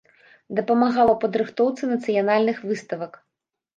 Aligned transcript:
Дапамагала 0.59 1.11
ў 1.13 1.19
падрыхтоўцы 1.25 1.91
нацыянальных 1.93 2.57
выставак. 2.71 3.13